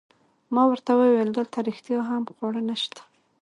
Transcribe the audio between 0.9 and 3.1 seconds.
وویل: دلته رښتیا هم خواړه نشته؟